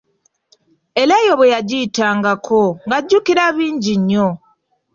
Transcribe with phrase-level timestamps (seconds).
[1.01, 4.27] Era eyo bwe yagiyitangako, ng'ajjukira bingi nnyo.